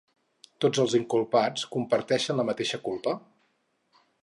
[0.63, 3.17] Tots els inculpats comparteixen la mateixa culpa?